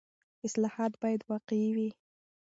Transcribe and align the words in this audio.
اصلاحات 0.47 0.93
باید 1.01 1.21
واقعي 1.31 1.67
وي. 1.75 1.89